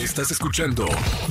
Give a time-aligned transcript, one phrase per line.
[0.00, 0.86] Estás escuchando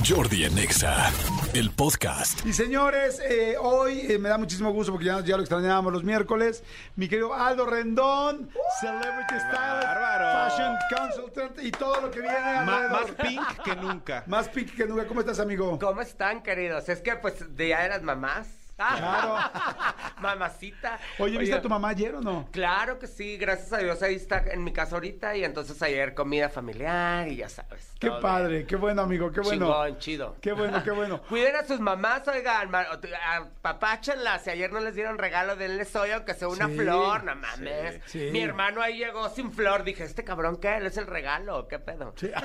[0.08, 1.10] Jordi en Exa,
[1.54, 2.46] el podcast.
[2.46, 6.04] Y señores, eh, hoy eh, me da muchísimo gusto porque ya, ya lo extrañábamos los
[6.04, 6.62] miércoles.
[6.94, 8.48] Mi querido Aldo Rendón,
[8.80, 9.52] Celebrity Stylist,
[9.82, 10.50] bárbaro.
[10.50, 12.90] Fashion Consultant y todo lo que viene alrededor.
[12.92, 14.24] más pink que nunca.
[14.28, 15.04] Más pink que nunca.
[15.08, 15.76] ¿Cómo estás, amigo?
[15.80, 16.88] ¿Cómo están, queridos?
[16.88, 18.59] Es que, pues, Día de las Mamás.
[18.88, 19.36] Claro.
[20.20, 20.98] Mamacita.
[21.18, 22.48] Oye, ¿viste a tu mamá ayer o no?
[22.50, 26.14] Claro que sí, gracias a Dios ahí está en mi casa ahorita y entonces ayer
[26.14, 27.92] comida familiar y ya sabes.
[27.98, 28.66] Qué todo padre, bien.
[28.66, 29.66] qué bueno, amigo, qué bueno.
[29.66, 30.36] Chingón, chido.
[30.40, 31.20] Qué bueno, qué bueno.
[31.28, 34.44] Cuiden a sus mamás, oigan, apapáchenlas.
[34.44, 38.00] Si ayer no les dieron regalo, denles hoy, aunque sea una Sí, flor, no mames.
[38.06, 38.28] sí, sí.
[38.32, 39.84] Mi hermano ahí llegó sin flor.
[39.84, 40.76] Dije, ¿este cabrón qué?
[40.76, 41.68] ¿Él es el regalo?
[41.68, 42.12] ¿Qué pedo?
[42.16, 42.30] Sí.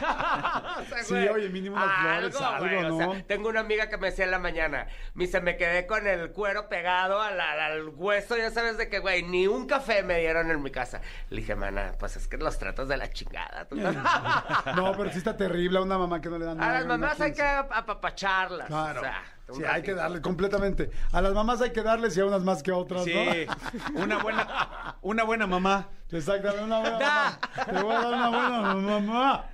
[0.00, 3.24] O sea, Sí, güey, oye, mínimo unas flores, algo, güey, o sea, ¿no?
[3.24, 6.30] tengo una amiga que me decía en la mañana, me dice, me quedé con el
[6.32, 10.18] cuero pegado al, al- al hueso, ya sabes de que, güey, ni un café me
[10.20, 11.00] dieron en mi casa.
[11.30, 13.66] Le dije, mana, pues es que los tratos de la chingada.
[13.68, 13.92] tú no-
[14.76, 16.78] No, pero sí está terrible a una mamá que no le dan A nada.
[16.78, 18.66] las mamás hay que apapacharlas.
[18.68, 19.00] Claro.
[19.00, 19.22] o sea,
[19.54, 20.90] sí, hay que darle completamente.
[21.12, 23.12] A las mamás hay que darles y a unas más que a otras, Sí,
[23.92, 24.00] ¿no?
[24.02, 25.88] una buena, una buena mamá.
[26.10, 27.38] Exactamente, una buena Da.
[27.56, 27.64] mamá.
[27.66, 29.44] Te voy a dar una buena mamá.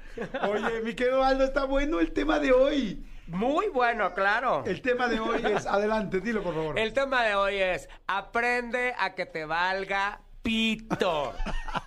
[0.49, 3.07] Oye, mi querido Aldo, está bueno el tema de hoy.
[3.29, 4.65] Muy bueno, claro.
[4.67, 6.79] El tema de hoy es, adelante, dilo por favor.
[6.79, 11.35] El tema de hoy es, aprende a que te valga pito.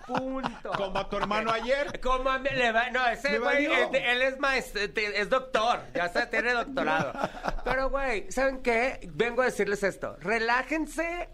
[0.06, 0.72] Punto.
[0.76, 1.98] Como a tu hermano ayer.
[2.00, 6.08] Como a mí le va, no, ese güey, él, él es maestro, es doctor, ya
[6.10, 7.12] se tiene doctorado.
[7.64, 9.00] Pero güey, ¿saben qué?
[9.14, 11.30] Vengo a decirles esto, relájense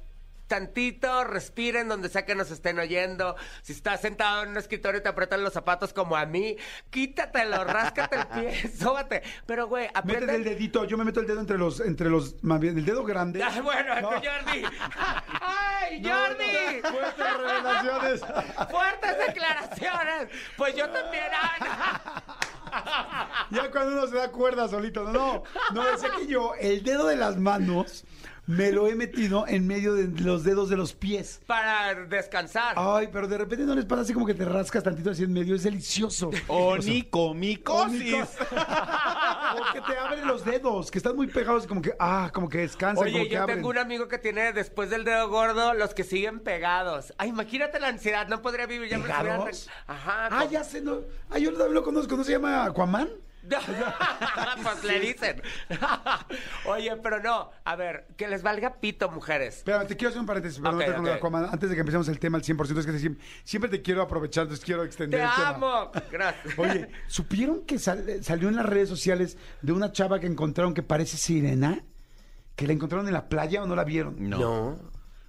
[0.47, 3.36] tantito, respiren donde sea que nos estén oyendo.
[3.62, 6.56] Si estás sentado en un escritorio y te aprietan los zapatos como a mí,
[6.91, 9.22] quítatelo, ráscate el pie, sóbate.
[9.47, 10.34] Pero güey, Métete aprende...
[10.36, 13.05] el dedito, yo me meto el dedo entre los, entre los, más bien, el dedo
[13.05, 13.42] grande.
[13.42, 14.11] Ah, bueno, No.
[14.11, 14.62] Jordi.
[15.41, 16.81] ¡Ay, Jordi!
[16.83, 18.20] no, fuertes revelaciones.
[18.70, 20.28] Fuertes declaraciones.
[20.56, 21.25] Pues yo también.
[21.33, 22.27] ah,
[23.50, 27.06] Ya cuando uno se da cuerda solito, no, no, no, decía que yo, el dedo
[27.06, 28.05] de las manos
[28.47, 31.41] me lo he metido en medio de los dedos de los pies.
[31.47, 32.75] Para descansar.
[32.76, 35.32] Ay, pero de repente no les pasa así como que te rascas tantito así en
[35.32, 36.31] medio, es delicioso.
[36.48, 38.26] Onicomicosis.
[39.59, 42.48] O que te abren los dedos, que están muy pegados y como que, ah, como
[42.48, 43.59] que descansan, Oye, como que yo abren.
[43.59, 47.15] tengo un amigo que tiene después del dedo gordo los que siguen pegados.
[47.16, 49.44] Ay, imagínate la ansiedad, no podría vivir ya me ¿Pegados?
[49.66, 50.26] re- Ajá.
[50.26, 50.99] Ah, como- ya sé, no.
[51.31, 53.09] Ah, yo también lo conozco, ¿no se llama Aquaman?
[54.62, 55.42] pues le dicen.
[56.66, 59.58] Oye, pero no, a ver, que les valga pito, mujeres.
[59.58, 61.16] Espérame, te quiero hacer un paréntesis, perdón, Ok, con lo de ok.
[61.18, 64.02] Aquaman, antes de que empecemos el tema al 100%, es que siempre, siempre te quiero
[64.02, 65.48] aprovechar, entonces quiero extender Te el tema.
[65.50, 65.90] amo.
[66.10, 66.58] Gracias.
[66.58, 70.82] Oye, ¿supieron que sal- salió en las redes sociales de una chava que encontraron que
[70.82, 71.80] parece sirena?
[72.56, 74.16] ¿Que la encontraron en la playa o no la vieron?
[74.30, 74.76] No.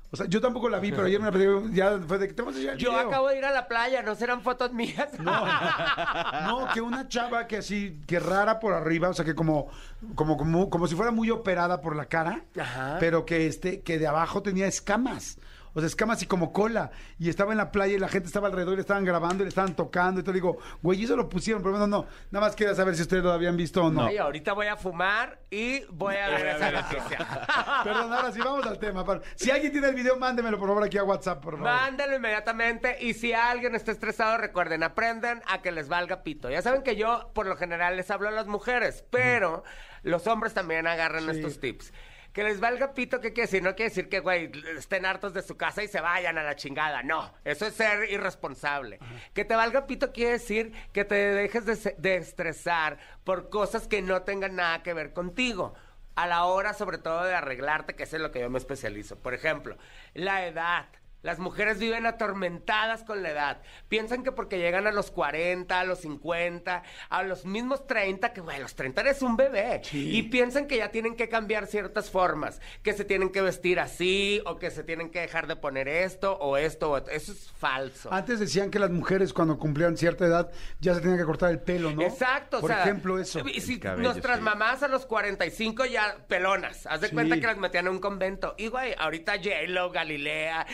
[0.09, 2.34] O sea, yo tampoco la vi, pero ayer me la pedí, ya fue de que
[2.34, 3.07] te vamos a enseñar el Yo video.
[3.09, 5.09] acabo de ir a la playa, no serán fotos mías.
[5.19, 9.67] No, que una chava que así, que rara por arriba, o sea, que como,
[10.16, 12.97] como, como, como si fuera muy operada por la cara, Ajá.
[13.00, 15.40] pero que este, que de abajo tenía escamas.
[15.73, 16.91] O sea, escamas y como cola.
[17.19, 19.45] Y estaba en la playa y la gente estaba alrededor y le estaban grabando y
[19.45, 20.22] le estaban tocando.
[20.22, 22.05] Y te digo, güey, eso lo pusieron, pero bueno, no.
[22.31, 24.05] Nada más quería saber si ustedes lo habían visto o no.
[24.05, 27.17] Ay, ahorita voy a fumar y voy a ver esa noticia.
[27.83, 29.05] Perdón, ahora sí vamos al tema.
[29.35, 31.66] Si alguien tiene el video, mándemelo por favor aquí a WhatsApp, por favor.
[31.72, 36.49] Mándalo inmediatamente y si alguien está estresado, recuerden, aprendan a que les valga pito.
[36.49, 39.63] Ya saben que yo por lo general les hablo a las mujeres, pero
[40.03, 41.31] los hombres también agarran Sí.
[41.31, 41.94] estos tips.
[42.38, 43.64] Que les valga pito, ¿qué quiere decir?
[43.64, 46.56] No quiere decir que, güey, estén hartos de su casa y se vayan a la
[46.56, 47.02] chingada.
[47.02, 49.00] No, eso es ser irresponsable.
[49.34, 51.66] Que te valga pito quiere decir que te dejes
[51.97, 55.74] de, estresar por cosas que no tengan nada que ver contigo.
[56.14, 59.18] A la hora, sobre todo, de arreglarte, que eso es lo que yo me especializo.
[59.18, 59.76] Por ejemplo,
[60.14, 60.86] la edad.
[61.28, 63.62] Las mujeres viven atormentadas con la edad.
[63.90, 68.40] Piensan que porque llegan a los 40, a los 50, a los mismos 30, que
[68.40, 69.82] güey, a los 30 eres un bebé.
[69.92, 74.42] Y piensan que ya tienen que cambiar ciertas formas, que se tienen que vestir así,
[74.46, 77.12] o que se tienen que dejar de poner esto, o esto, o esto.
[77.12, 78.08] Eso es falso.
[78.14, 80.50] Antes decían que las mujeres cuando cumplían cierta edad
[80.80, 82.04] ya se tenían que cortar el pelo, ¿no?
[82.04, 83.41] Exacto, Por o sea, ejemplo, eso.
[83.46, 84.44] y si cabello, nuestras sí.
[84.44, 87.14] mamás a los 45 ya pelonas, haz de Sí.
[87.14, 88.56] cuenta que las metían en un convento.
[88.58, 90.66] Y güey, ahorita J-Lo, Galilea,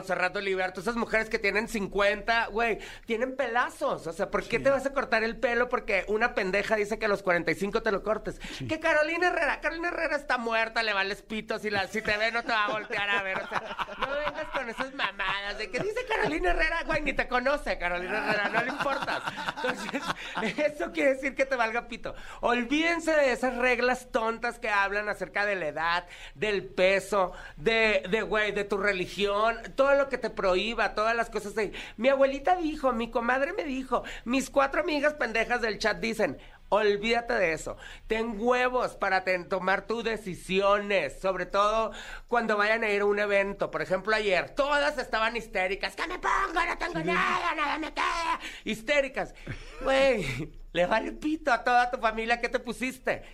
[0.00, 4.06] Montserrat Oliver, todas esas mujeres que tienen 50, güey, tienen pelazos.
[4.06, 5.68] O sea, ¿por qué te vas a cortar el pelo?
[5.68, 8.40] Porque una pendeja dice que a los 45 te lo cortes.
[8.66, 12.32] Que Carolina Herrera, Carolina Herrera está muerta, le vales pitos y la, si te ve
[12.32, 13.42] no te va a voltear a ver.
[13.42, 17.28] O sea, no vengas con esas mamadas de que dice Carolina Herrera, güey, ni te
[17.28, 19.22] conoce Carolina Herrera, no le importas.
[19.56, 20.02] Entonces,
[20.56, 22.14] eso quiere decir que te valga pito.
[22.40, 28.22] Olvídense de esas reglas tontas que hablan acerca de la edad, del peso, de, de
[28.22, 29.58] güey, de tu religión.
[29.80, 33.64] Todo lo que te prohíba, todas las cosas de, mi abuelita dijo, mi comadre me
[33.64, 36.36] dijo, mis cuatro amigas pendejas del chat dicen,
[36.72, 37.76] Olvídate de eso.
[38.06, 41.90] Ten huevos para ten- tomar tus decisiones, sobre todo
[42.28, 43.72] cuando vayan a ir a un evento.
[43.72, 45.96] Por ejemplo, ayer todas estaban histéricas.
[45.96, 46.64] ¿Qué me pongo?
[46.64, 48.38] No tengo nada, nada me queda.
[48.62, 49.34] Histéricas.
[49.82, 53.24] Güey, le vale pito a toda tu familia que te pusiste.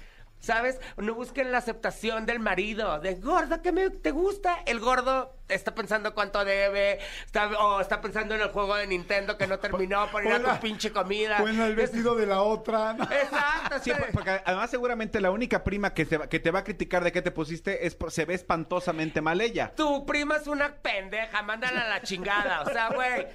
[0.40, 0.80] ¿Sabes?
[0.96, 3.00] No busquen la aceptación del marido.
[3.00, 4.58] De gordo, ¿qué me, te gusta?
[4.66, 9.38] El gordo está pensando cuánto debe, está, o está pensando en el juego de Nintendo
[9.38, 11.38] que no terminó por ir a tu pinche comida.
[11.42, 12.96] O en el vestido de la otra.
[13.00, 17.04] Exacto, Sí, porque además seguramente la única prima que, se que te va a criticar
[17.04, 19.72] de qué te pusiste es se ve espantosamente mal ella.
[19.76, 22.62] Tu prima es una pendeja, mándala a la chingada.
[22.62, 23.26] O sea, güey,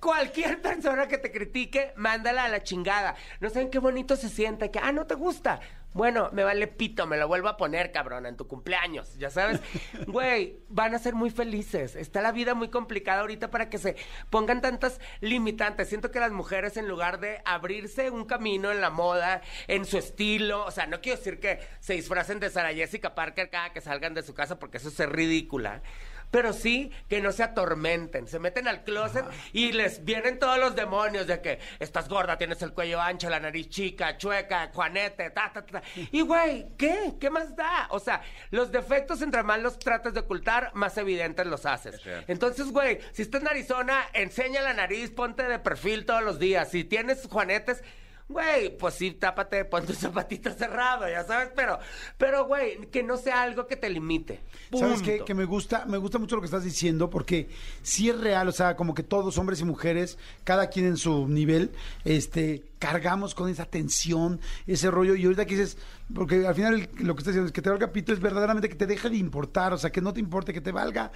[0.00, 3.14] cualquier persona que te critique, mándala a la chingada.
[3.40, 5.60] No saben qué bonito se siente, que, ah, no te gusta.
[5.94, 9.60] Bueno, me vale pito, me lo vuelvo a poner, cabrón, en tu cumpleaños, ya sabes.
[10.06, 11.96] Güey, van a ser muy felices.
[11.96, 13.96] Está la vida muy complicada ahorita para que se
[14.30, 15.88] pongan tantas limitantes.
[15.88, 19.98] Siento que las mujeres, en lugar de abrirse un camino en la moda, en su
[19.98, 23.80] estilo, o sea, no quiero decir que se disfracen de Sara Jessica Parker cada que
[23.80, 25.82] salgan de su casa, porque eso es ridícula.
[26.30, 30.76] Pero sí que no se atormenten, se meten al closet y les vienen todos los
[30.76, 35.50] demonios de que estás gorda, tienes el cuello ancho, la nariz chica, chueca, juanete, ta,
[35.52, 35.82] ta, ta.
[36.12, 37.14] Y güey, ¿qué?
[37.18, 37.88] ¿Qué más da?
[37.90, 42.00] O sea, los defectos entre más los tratas de ocultar, más evidentes los haces.
[42.26, 46.70] Entonces, güey, si estás en Arizona, enseña la nariz, ponte de perfil todos los días.
[46.70, 47.82] Si tienes juanetes,
[48.28, 51.78] Güey, pues sí, tápate, pon tu zapatito cerrado, ya sabes, pero,
[52.18, 54.40] pero, güey, que no sea algo que te limite.
[54.78, 55.24] ¿Sabes qué?
[55.24, 57.48] Que me gusta, me gusta mucho lo que estás diciendo porque
[57.82, 61.26] sí es real, o sea, como que todos, hombres y mujeres, cada quien en su
[61.26, 61.72] nivel,
[62.04, 65.78] este, cargamos con esa tensión, ese rollo, y ahorita que dices,
[66.14, 68.74] porque al final lo que estás diciendo es que te valga pito es verdaderamente que
[68.74, 71.12] te deje de importar, o sea, que no te importe, que te valga.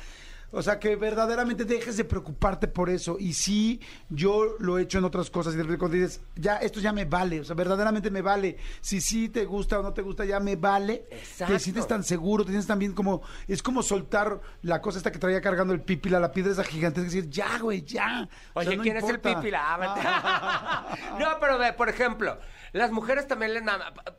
[0.54, 3.16] O sea, que verdaderamente dejes de preocuparte por eso.
[3.18, 5.54] Y sí, yo lo he hecho en otras cosas.
[5.54, 7.40] Y de repente dices, ya, esto ya me vale.
[7.40, 8.58] O sea, verdaderamente me vale.
[8.80, 11.06] Si sí te gusta o no te gusta, ya me vale.
[11.08, 11.58] Que Exacto.
[11.58, 15.72] sientes tan seguro, tienes también como, es como soltar la cosa esta que traía cargando
[15.72, 18.28] el pipila, la piedra esa gigantesca, y decir, ya, güey, ya.
[18.52, 19.60] O Oye, sea, no ¿quién es el pipila?
[19.64, 22.38] Ah, no, pero ve, por ejemplo,
[22.72, 23.62] las mujeres también les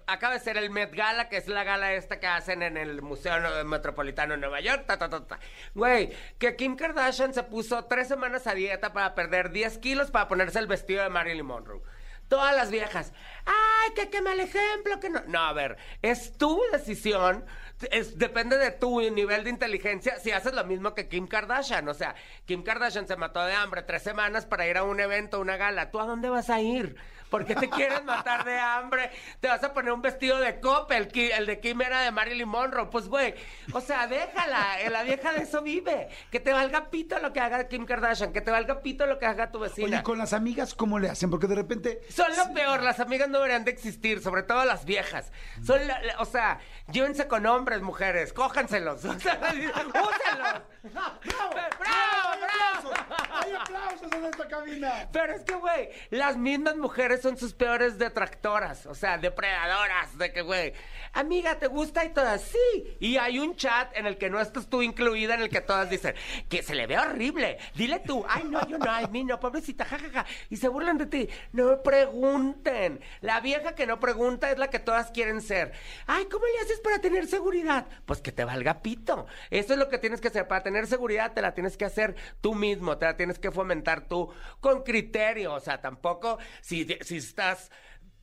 [0.07, 3.01] Acaba de ser el Met Gala, que es la gala esta que hacen en el
[3.01, 4.85] Museo No- Metropolitano de Nueva York.
[4.87, 5.39] Ta, ta, ta, ta.
[5.73, 10.27] Güey, que Kim Kardashian se puso tres semanas a dieta para perder 10 kilos para
[10.27, 11.81] ponerse el vestido de Marilyn Monroe.
[12.27, 13.13] Todas las viejas,
[13.45, 15.21] ay, que qué mal ejemplo, que no.
[15.27, 17.45] No, a ver, es tu decisión,
[17.91, 21.87] es, depende de tu nivel de inteligencia si haces lo mismo que Kim Kardashian.
[21.87, 22.15] O sea,
[22.45, 25.91] Kim Kardashian se mató de hambre tres semanas para ir a un evento, una gala.
[25.91, 26.95] ¿Tú a dónde vas a ir?
[27.33, 29.09] ¿Por qué te quieres matar de hambre?
[29.39, 31.07] Te vas a poner un vestido de copa, el,
[31.47, 32.85] de Kim era de Marilyn Monroe.
[32.91, 33.33] Pues, güey,
[33.73, 36.09] o sea, déjala, eh, la vieja de eso vive.
[36.29, 39.25] Que te valga pito lo que haga Kim Kardashian, que te valga pito lo que
[39.25, 39.87] haga tu vecina.
[39.87, 41.31] Oye, con las amigas, ¿cómo le hacen?
[41.31, 42.01] Porque de repente...
[42.07, 45.31] Son lo peor, las amigas no deberían de existir, sobre todo las viejas.
[45.65, 46.59] Son, la- la- o sea,
[46.91, 49.03] llévense con hombres, mujeres, cójanselos.
[49.13, 50.61] O sea, úsenlos.
[50.93, 52.91] ¡Bravo, bravo!
[53.33, 55.07] ¡Hay aplausos en esta cabina!
[55.11, 60.33] Pero es que, güey, las mismas mujeres son sus peores detractoras, o sea, depredadoras, de
[60.33, 60.73] que, güey,
[61.13, 62.03] amiga, ¿te gusta?
[62.03, 62.97] Y todas, sí.
[62.99, 65.89] Y hay un chat en el que no estás tú incluida, en el que todas
[65.89, 66.15] dicen,
[66.49, 69.85] que se le ve horrible, dile tú, ay, no, yo no, ay, mí no, pobrecita,
[69.85, 71.29] jajaja, y se burlan de ti.
[71.53, 72.99] No pregunten.
[73.21, 75.71] La vieja que no pregunta es la que todas quieren ser.
[76.05, 77.87] Ay, ¿cómo le haces para tener seguridad?
[78.05, 79.27] Pues que te valga pito.
[79.49, 80.47] Eso es lo que tienes que hacer.
[80.49, 84.09] Para tener seguridad te la tienes que hacer tú mismo, te la tienes que fomentar
[84.09, 85.53] tú con criterio.
[85.53, 86.85] O sea, tampoco si,
[87.17, 87.71] estás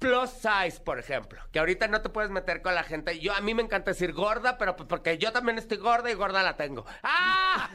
[0.01, 3.21] plus size, por ejemplo, que ahorita no te puedes meter con la gente.
[3.21, 6.15] Yo a mí me encanta decir gorda, pero pues porque yo también estoy gorda y
[6.15, 6.87] gorda la tengo.
[7.03, 7.69] ¡Ah!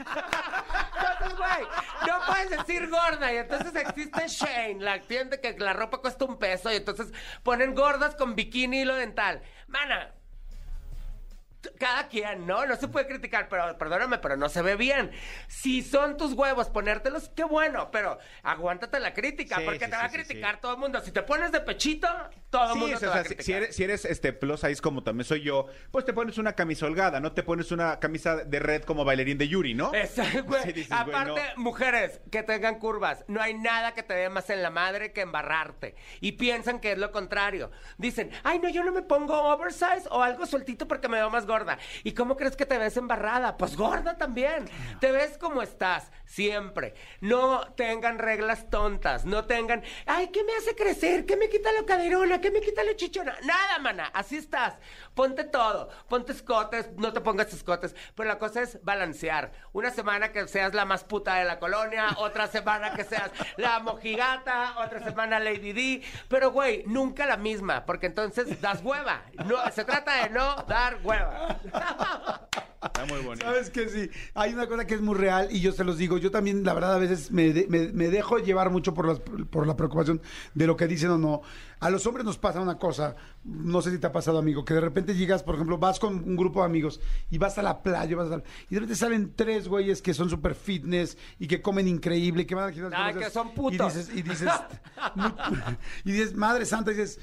[1.20, 1.68] Entonces, güey,
[2.08, 6.40] no puedes decir gorda y entonces existe Shane, la tienda que la ropa cuesta un
[6.40, 9.42] peso y entonces ponen gordas con bikini y hilo dental.
[9.68, 10.12] Mana,
[11.80, 12.66] cada quien, ¿no?
[12.66, 15.12] No se puede criticar, pero perdóname, pero no se ve bien.
[15.48, 19.98] Si son tus huevos ponértelos, qué bueno, pero aguántate la crítica, Sí, porque sí, te
[19.98, 21.02] va a sí, criticar todo el mundo.
[21.02, 22.08] Si te pones de pechito,
[22.56, 24.82] todo el Sí, mundo o sea, va a si- eres, si eres este plus size
[24.82, 28.38] como también soy yo, pues te pones una camisa holgada, no te pones una camisa
[28.38, 29.94] de red como bailarín de Yuri, ¿no?
[29.94, 30.64] Exacto, güey.
[30.64, 31.62] Sí, dices, güey, Aparte, no.
[31.64, 35.22] mujeres que tengan curvas, no hay nada que te dé más en la madre que
[35.22, 35.96] embarrarte.
[36.22, 37.72] Y piensan que es lo contrario.
[37.98, 41.46] Dicen, ay, no, yo no me pongo oversize o algo sueltito porque me veo más
[41.46, 41.78] gorda.
[42.04, 43.58] ¿Y cómo crees que te ves embarrada?
[43.58, 44.66] Pues gorda también.
[45.00, 46.94] Te ves como estás, siempre.
[47.22, 51.26] No tengan reglas tontas, no tengan, ay, ¿qué me hace crecer?
[51.26, 52.42] ¿Qué me quita la caderona?
[52.46, 53.36] ¿Qué me quita la chichona?
[53.44, 54.76] Nada, mana, así estás.
[55.16, 57.96] Ponte todo, ponte escotes, no te pongas escotes.
[58.14, 59.52] Pero la cosa es balancear.
[59.74, 63.80] Una semana que seas la más puta de la colonia, otra semana que seas la
[63.80, 66.04] mojigata, otra semana Lady D.
[66.28, 69.24] Pero, güey, nunca la misma, porque entonces das hueva.
[69.44, 71.58] No, se trata de no dar hueva.
[72.86, 73.46] Está muy bonito.
[73.46, 76.18] Sabes que sí, hay una cosa que es muy real y yo se los digo,
[76.18, 79.20] yo también la verdad a veces me, de- me- me dejo llevar mucho por, las-
[79.20, 80.22] por la preocupación
[80.54, 81.42] de lo que dicen o no.
[81.80, 84.74] A los hombres nos pasa una cosa, no sé si te ha pasado amigo, que
[84.74, 87.00] de repente llegas, por ejemplo, vas con un grupo de amigos
[87.30, 90.14] y vas a la playa vas a la- y de repente salen tres güeyes que
[90.14, 92.72] son super fitness y que comen increíble que van.
[92.94, 93.96] Ay, y dices- que son putos.
[93.96, 94.50] Y dices, y dices,
[96.06, 97.20] y dices, madre santa, y dices...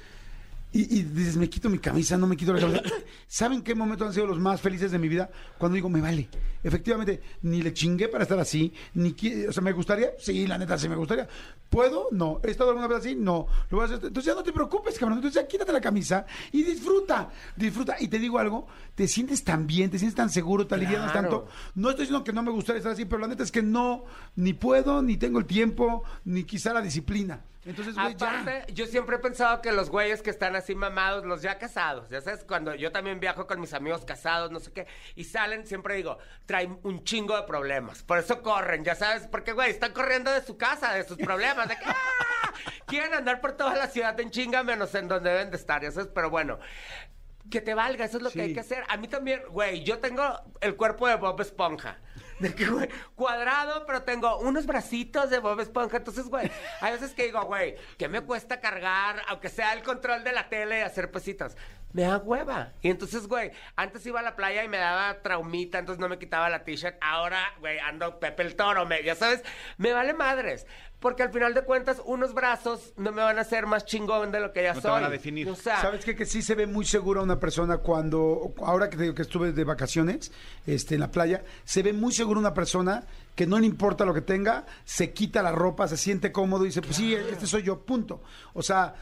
[0.74, 2.82] Y, y dices, me quito mi camisa, no me quito la camisa.
[3.28, 5.30] ¿Saben qué momentos han sido los más felices de mi vida?
[5.58, 6.28] Cuando digo, me vale.
[6.64, 9.14] Efectivamente, ni le chingué para estar así, ni
[9.48, 10.10] o sea, ¿me gustaría?
[10.18, 11.28] Sí, la neta, sí me gustaría.
[11.68, 12.08] ¿Puedo?
[12.12, 12.40] No.
[12.44, 13.14] ¿He estado alguna vez así?
[13.14, 13.46] No.
[13.68, 13.96] Lo voy a hacer.
[14.06, 15.18] Entonces ya no te preocupes, cabrón.
[15.18, 17.28] Entonces ya quítate la camisa y disfruta.
[17.56, 17.96] Disfruta.
[18.00, 21.28] Y te digo algo, te sientes tan bien, te sientes tan seguro, te alivianas Claro.
[21.28, 21.48] tanto.
[21.74, 24.04] No estoy diciendo que no me gustaría estar así, pero la neta es que no,
[24.36, 27.42] ni puedo, ni tengo el tiempo, ni quizá la disciplina.
[27.64, 28.40] Entonces, güey, ya.
[28.40, 32.08] Aparte, yo siempre he pensado que los güeyes que están así mamados, los ya casados,
[32.10, 35.64] ya sabes, cuando yo también viajo con mis amigos casados, no sé qué, y salen,
[35.64, 38.02] siempre digo, traen un chingo de problemas.
[38.02, 41.68] Por eso corren, ya sabes, porque, güey, están corriendo de su casa, de sus problemas,
[41.68, 42.52] de que ¡ah!
[42.86, 45.92] quieren andar por toda la ciudad en chinga, menos en donde deben de estar, ya
[45.92, 46.58] sabes, pero bueno.
[47.50, 48.38] Que te valga, eso es lo Sí.
[48.38, 48.84] que hay que hacer.
[48.88, 50.22] A mí también, güey, yo tengo
[50.60, 51.98] el cuerpo de Bob Esponja.
[52.42, 55.98] De que, güey, cuadrado, pero tengo unos bracitos de Bob Esponja.
[55.98, 60.24] Entonces, güey, hay veces que digo, güey, ¿qué me cuesta cargar, aunque sea el control
[60.24, 61.56] de la tele hacer pesitas?
[61.92, 62.72] Me da hueva.
[62.80, 66.18] Y entonces, güey, antes iba a la playa y me daba traumita, entonces no me
[66.18, 66.96] quitaba la t-shirt.
[67.00, 69.42] Ahora, güey, ando Pepe el Toro, me, ya sabes,
[69.76, 70.66] me vale madres.
[71.00, 74.38] Porque al final de cuentas, unos brazos no me van a hacer más chingón de
[74.38, 74.90] lo que ya No te soy.
[74.92, 75.48] van a definir.
[75.48, 76.14] O sea, ¿Sabes qué?
[76.14, 79.50] Que sí se ve muy segura una persona cuando, ahora que te digo que estuve
[79.50, 80.30] de vacaciones
[80.64, 83.02] este, en la playa, se ve muy segura una persona
[83.34, 86.68] que no le importa lo que tenga, se quita la ropa, se siente cómodo y
[86.68, 88.22] dice, pues sí, este soy yo, punto.
[88.54, 88.94] O sea,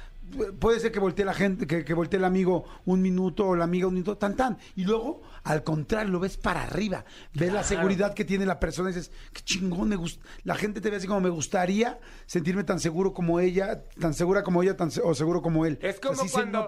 [0.58, 3.64] puede ser que voltee la gente, que, que voltee el amigo un minuto o la
[3.64, 4.58] amiga un minuto, tan tan.
[4.76, 8.90] Y luego, al contrario, lo ves para arriba, ves la seguridad que tiene la persona
[8.90, 10.24] y dices, qué chingón, me gusta.
[10.44, 14.42] La gente te ve así como me gustaría sentirme tan seguro como ella, tan segura
[14.42, 15.78] como ella, tan se- o seguro como él.
[16.00, 16.58] Como cuando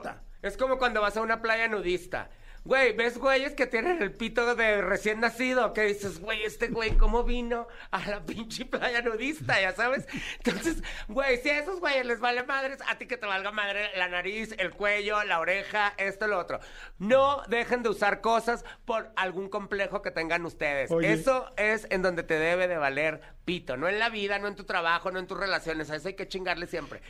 [0.42, 2.30] es como cuando vas a una playa nudista.
[2.64, 6.96] Güey, ves güeyes que tienen el pito de recién nacido, que dices, güey, este güey,
[6.96, 9.60] ¿cómo vino a la pinche playa nudista?
[9.60, 10.06] Ya sabes.
[10.44, 13.90] Entonces, güey, si a esos güeyes les vale madres, a ti que te valga madre
[13.96, 16.60] la nariz, el cuello, la oreja, esto, lo otro.
[16.98, 20.90] No dejen de usar cosas por algún complejo que tengan ustedes.
[20.92, 21.12] Oye.
[21.12, 23.76] Eso es en donde te debe de valer pito.
[23.76, 25.90] No en la vida, no en tu trabajo, no en tus relaciones.
[25.90, 27.00] A eso hay que chingarle siempre.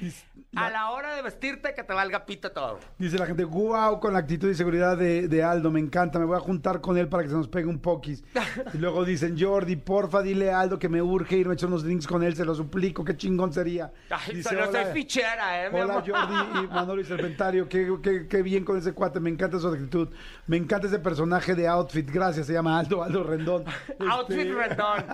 [0.57, 2.79] A la hora de vestirte, que te valga pito todo.
[2.99, 6.25] Dice la gente, wow, con la actitud y seguridad de, de Aldo, me encanta, me
[6.25, 8.25] voy a juntar con él para que se nos pegue un poquis.
[8.75, 11.85] Y luego dicen, Jordi, porfa, dile a Aldo que me urge irme a echar unos
[11.85, 13.93] drinks con él, se lo suplico, qué chingón sería.
[14.11, 15.71] Ay, Dice, solo soy "Hola, fichera, ¿eh?
[15.73, 19.31] Hola amor?" Jordi y Manolo y Serpentario, qué, qué- qué bien con ese cuate, me
[19.31, 20.09] encanta su actitud,
[20.47, 23.65] me encanta ese personaje de Outfit, gracias, se llama Aldo, Aldo Rendón.
[24.11, 25.05] Outfit Este, Rendón.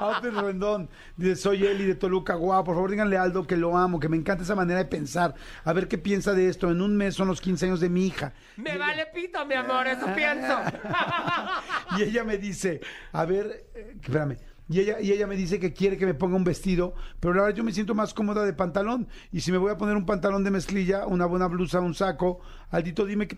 [0.00, 3.76] Outfit Rendón, dice, soy Eli de Toluca, guau, por favor díganle a Aldo que lo
[3.76, 6.80] amo, que me encanta esa manera de pensar, a ver qué piensa de esto, en
[6.80, 8.32] un mes son los 15 años de mi hija.
[8.56, 10.58] Me vale pito, mi amor, eso pienso.
[11.98, 12.80] Y ella me dice,
[13.12, 14.36] a ver, eh, espérame.
[14.68, 17.42] Y ella, y ella me dice que quiere que me ponga un vestido, pero la
[17.42, 19.08] verdad yo me siento más cómoda de pantalón.
[19.32, 22.40] Y si me voy a poner un pantalón de mezclilla, una buena blusa, un saco,
[22.70, 23.36] Aldito, dime qué,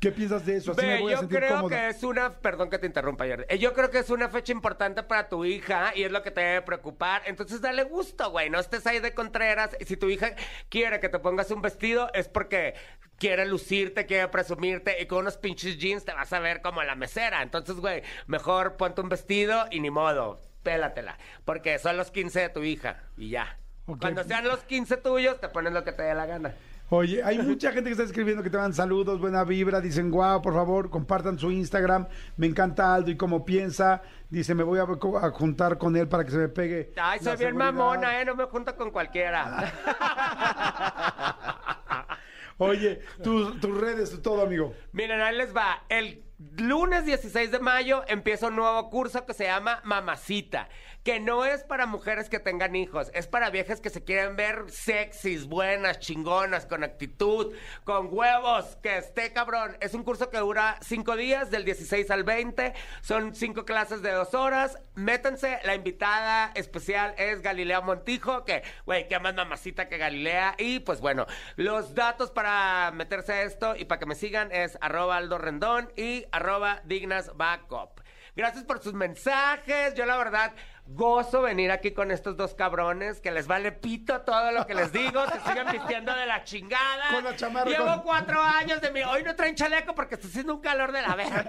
[0.00, 0.72] qué piensas de eso.
[0.72, 1.76] Así me Ve, voy a yo sentir creo cómoda.
[1.76, 3.44] que es una, perdón que te interrumpa, Jordi.
[3.48, 6.30] Eh, Yo creo que es una fecha importante para tu hija y es lo que
[6.30, 7.22] te debe preocupar.
[7.26, 8.50] Entonces dale gusto, güey.
[8.50, 9.70] No estés ahí de contreras.
[9.84, 10.34] Si tu hija
[10.68, 12.74] quiere que te pongas un vestido, es porque
[13.18, 16.94] quiere lucirte, quiere presumirte y con unos pinches jeans te vas a ver como la
[16.94, 17.42] mesera.
[17.42, 20.40] Entonces, güey, mejor ponte un vestido y ni modo.
[20.62, 21.18] Pélatela.
[21.44, 23.58] Porque son los 15 de tu hija y ya.
[23.86, 24.00] Ok.
[24.00, 26.54] Cuando sean los 15 tuyos, te pones lo que te dé la gana.
[26.96, 30.40] Oye, hay mucha gente que está escribiendo que te dan saludos, buena vibra, dicen, guau,
[30.40, 34.84] por favor, compartan su Instagram, me encanta Aldo y cómo piensa, dice, me voy a,
[34.84, 36.92] a juntar con él para que se me pegue.
[36.96, 37.72] Ay, soy bien seguridad".
[37.72, 38.24] mamona, ¿eh?
[38.24, 39.72] No me junto con cualquiera.
[42.58, 44.72] Oye, tus, tus redes, tu todo, amigo.
[44.92, 45.82] Miren, ahí les va.
[45.88, 46.22] El
[46.58, 50.68] lunes 16 de mayo empieza un nuevo curso que se llama Mamacita,
[51.04, 54.70] que no es para mujeres que tengan hijos, es para viejas que se quieren ver
[54.70, 59.76] sexys, buenas, chingonas, con actitud, con huevos, que esté cabrón.
[59.80, 64.12] Es un curso que dura cinco días, del 16 al 20, son cinco clases de
[64.12, 64.78] dos horas.
[64.94, 70.54] Métanse, la invitada especial es Galilea Montijo, que, güey, qué más mamacita que Galilea.
[70.56, 74.78] Y pues bueno, los datos para meterse a esto y para que me sigan es
[74.80, 78.00] arroba Aldo Rendón y arroba Dignas Backup.
[78.36, 79.94] Gracias por sus mensajes.
[79.94, 80.52] Yo la verdad
[80.86, 84.92] gozo venir aquí con estos dos cabrones que les vale pito todo lo que les
[84.92, 87.08] digo, se siguen vistiendo de la chingada.
[87.10, 89.02] Con la chamarra, Llevo con- cuatro años de mi.
[89.02, 91.44] Hoy no traen chaleco porque está haciendo un calor de la verga.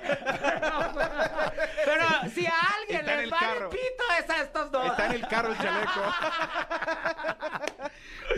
[1.85, 3.69] Pero si a alguien les vale carro.
[3.69, 4.85] pito es a estos dos.
[4.87, 6.01] Está en el carro el chaleco.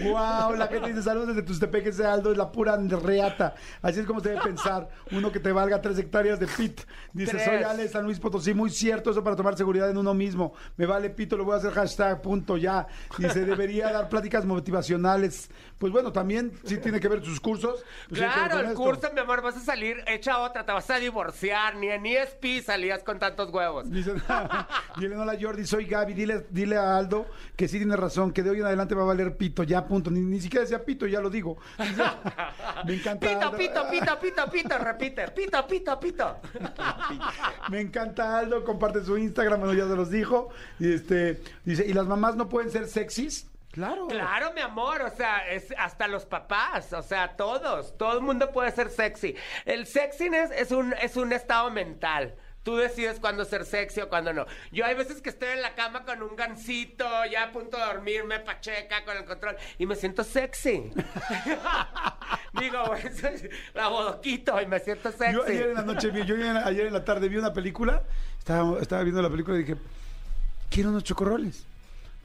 [0.03, 3.55] Wow, la gente dice saludos desde Tustepeque, ese Aldo es la pura reata.
[3.81, 4.89] Así es como se debe pensar.
[5.11, 6.81] Uno que te valga tres hectáreas de pit.
[7.13, 7.45] Dice, Tres.
[7.45, 10.53] soy Ale San Luis Potosí, muy cierto eso para tomar seguridad en uno mismo.
[10.75, 12.87] Me vale pito, lo voy a hacer hashtag, punto, ya.
[13.17, 15.49] Dice, debería dar pláticas motivacionales.
[15.77, 17.83] Pues bueno, también sí tiene que ver sus cursos.
[18.09, 21.75] Pues, Claro, el curso, mi amor, vas a salir hecha otra, te vas a divorciar,
[21.75, 23.89] ni en ESP salías con tantos huevos.
[23.89, 24.13] Dice,
[24.97, 27.25] dile no la Jordi, soy Gaby, dile, dile a Aldo
[27.55, 30.11] que sí tiene razón, que de hoy en adelante va a valer pito, ya punto.
[30.11, 31.57] Ni, ni siquiera decía pito, ya lo digo.
[32.85, 33.27] Me encanta.
[33.27, 35.27] Pito, pito, pito, pito, pito, repite.
[35.29, 36.37] Pito, pito, pito.
[37.69, 40.49] Me encanta Aldo, comparte su Instagram, bueno, ya se los dijo.
[40.79, 43.49] Y este, dice, ¿y las mamás no pueden ser sexys?
[43.71, 44.07] Claro.
[44.07, 48.51] Claro, mi amor, o sea, es hasta los papás, o sea, todos, todo el mundo
[48.51, 49.35] puede ser sexy.
[49.65, 52.33] El sexiness es un, es un estado mental.
[52.67, 54.45] Tú decides cuándo ser sexy o cuándo no.
[54.73, 57.85] Yo hay veces que estoy en la cama con un gancito, ya a punto de
[57.85, 60.91] dormirme, pacheca, con el control, y me siento sexy.
[62.59, 62.83] Digo,
[63.21, 65.33] soy- la bodoquito y me siento sexy.
[65.33, 68.03] Yo ayer en la noche yo ayer, en la tarde vi una película,
[68.37, 69.77] estaba, estaba viendo la película y dije,
[70.69, 71.63] quiero unos chocorroles.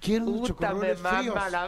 [0.00, 1.50] Quiero unos Puta, chocorroles fríos.
[1.52, 1.66] la-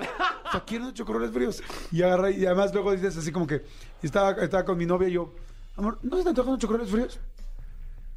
[0.48, 1.62] O sea, quiero unos chocorroles fríos.
[1.92, 3.62] Y agarré, y además luego dices así como que
[4.02, 5.32] estaba, estaba con mi novia y yo,
[5.76, 7.20] amor, ¿no se te antojan unos chocorroles fríos?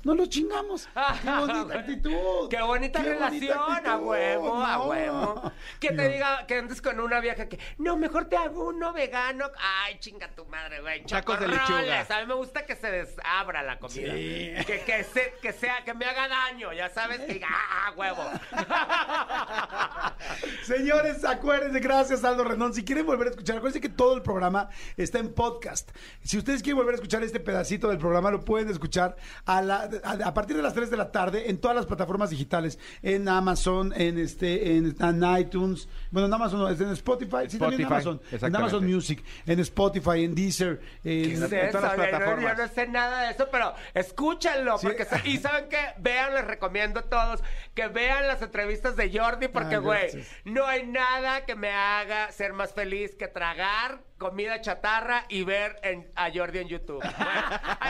[0.07, 0.87] No los chingamos.
[1.21, 2.49] Qué bonita actitud.
[2.49, 5.51] Qué bonita Qué relación, bonita a huevo, a huevo.
[5.81, 9.51] Que te diga, que andes con una vieja que, no, mejor te hago uno vegano.
[9.59, 11.03] Ay, chinga tu madre, güey.
[11.03, 12.05] Tacos de lechuga.
[12.09, 14.13] A mí me gusta que se desabra la comida.
[14.13, 14.53] Sí.
[14.65, 18.23] Que, que, se- que sea, que me haga daño, ya sabes, que diga, ah, huevo.
[20.63, 22.73] Señores, acuérdense, gracias Aldo Rendón.
[22.73, 25.91] Si quieren volver a escuchar, acuérdense que todo el programa está en podcast.
[26.23, 29.89] Si ustedes quieren volver a escuchar este pedacito del programa, lo pueden escuchar a, la-
[30.03, 33.27] a, a partir de las 3 de la tarde en todas las plataformas digitales, en
[33.29, 37.81] Amazon, en este, en, en iTunes, bueno, en Amazon, no, es en Spotify, sí, también
[37.81, 38.55] en Spotify, Amazon, en.
[38.55, 41.96] Amazon Music, en Spotify, en Deezer, ¿Qué en, es en todas las eso?
[41.98, 42.57] Yo no- plataformas.
[42.57, 44.77] Yo no sé nada de eso, pero escúchenlo.
[44.77, 44.88] Sí.
[44.88, 49.48] Porque, y saben que vean, les recomiendo a todos que vean las entrevistas de Jordi,
[49.48, 50.10] porque, Ah, güey,
[50.46, 55.77] no hay nada que me haga ser más feliz que tragar comida chatarra y ver
[55.84, 57.01] en- a Jordi en YouTube.
[57.01, 57.16] Bueno,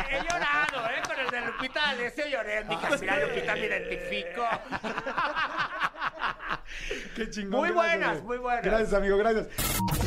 [0.09, 1.01] he llorado, ¿eh?
[1.05, 2.63] Con el de Lupita D'Alessio lloré.
[2.63, 4.45] Dije, mira, Lupita, me identifico.
[7.15, 7.59] Qué chingón.
[7.61, 8.63] Muy buenas, muy buenas.
[8.63, 9.47] Gracias, amigo, gracias.